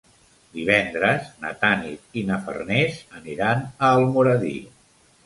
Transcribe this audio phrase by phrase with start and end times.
[0.53, 4.57] Divendres na Tanit i na Farners aniran a Almoradí.